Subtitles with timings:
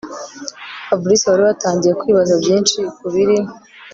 [0.87, 3.37] Fabric wari watangiye kwibaza byinshi kubiri